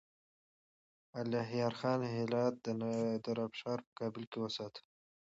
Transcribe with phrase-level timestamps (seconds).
[1.21, 4.81] الهيار خان هرات د نادرافشار په مقابل کې وساته.